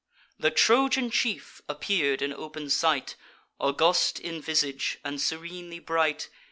[0.39, 3.15] The Trojan chief appear'd in open sight,
[3.59, 6.27] August in visage, and serenely bright.